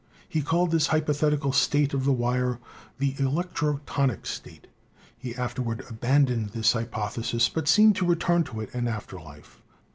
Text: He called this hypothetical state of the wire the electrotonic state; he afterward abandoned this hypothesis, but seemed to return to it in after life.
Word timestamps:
He 0.27 0.41
called 0.41 0.71
this 0.71 0.87
hypothetical 0.87 1.51
state 1.53 1.93
of 1.93 2.05
the 2.05 2.11
wire 2.11 2.57
the 2.97 3.13
electrotonic 3.19 4.25
state; 4.25 4.65
he 5.15 5.35
afterward 5.35 5.85
abandoned 5.87 6.53
this 6.53 6.73
hypothesis, 6.73 7.49
but 7.49 7.67
seemed 7.67 7.95
to 7.97 8.07
return 8.07 8.43
to 8.45 8.61
it 8.61 8.73
in 8.73 8.87
after 8.87 9.19
life. 9.19 9.61